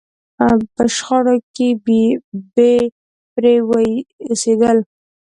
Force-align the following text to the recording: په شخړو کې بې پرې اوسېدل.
په 0.75 0.83
شخړو 0.95 1.35
کې 1.55 1.67
بې 2.55 2.73
پرې 3.33 3.55
اوسېدل. 4.27 4.77